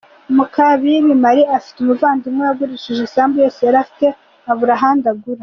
Mukakibibi 0.35 1.13
Marie, 1.23 1.51
afite 1.57 1.77
umuvandimwe 1.79 2.41
wagurishije 2.43 3.01
isambu 3.03 3.35
yose 3.43 3.59
yari 3.67 3.77
afite, 3.83 4.05
abura 4.51 4.73
ahandi 4.77 5.05
agura. 5.13 5.39